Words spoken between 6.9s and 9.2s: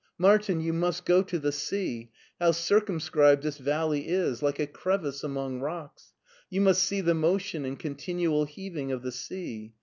the motion and continual heaving of the